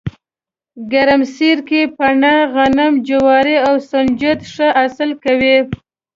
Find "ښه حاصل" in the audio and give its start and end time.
4.53-5.09